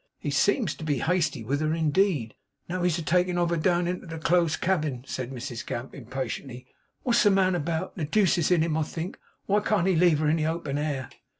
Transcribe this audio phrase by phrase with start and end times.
[0.17, 2.33] 'He seems to be hasty with her, indeed.'
[2.67, 6.65] 'Now he's a taking of her down into the close cabin!' said Mrs Gamp, impatiently.
[7.03, 7.95] 'What's the man about!
[7.95, 9.19] The deuce is in him, I think.
[9.45, 11.11] Why can't he leave her in the open air?